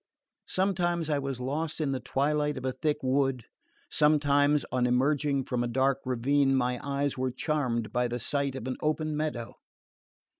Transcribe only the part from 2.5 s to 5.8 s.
of a thick wood; sometimes, on emerging from a